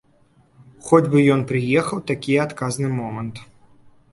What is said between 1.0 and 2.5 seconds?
бы ён прыехаў, такі